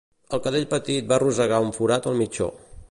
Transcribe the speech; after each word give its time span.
El 0.37 0.39
cadell 0.47 0.65
petit 0.71 1.11
va 1.11 1.21
rosegar 1.25 1.61
un 1.67 1.71
forat 1.81 2.13
al 2.13 2.21
mitjó. 2.25 2.53